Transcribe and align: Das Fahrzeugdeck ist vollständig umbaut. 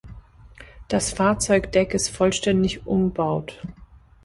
Das 0.87 1.13
Fahrzeugdeck 1.13 1.93
ist 1.93 2.09
vollständig 2.09 2.87
umbaut. 2.87 3.61